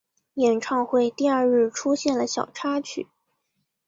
[0.33, 3.07] 演唱会第二日出现了小插曲。